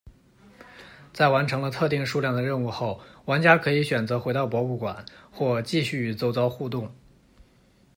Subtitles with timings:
[1.13, 6.91] 在完成了特定数量的任务后，玩家可以选择回到博物馆或继续与周遭互动。